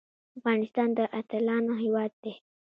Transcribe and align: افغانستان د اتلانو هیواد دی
افغانستان 0.37 0.89
د 0.97 0.99
اتلانو 1.19 1.73
هیواد 1.83 2.11
دی 2.23 2.33